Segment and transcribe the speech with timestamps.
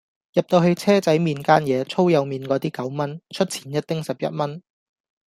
[0.33, 4.59] 入到去車仔麵間野粗幼麵果啲九蚊出前一丁十一蚊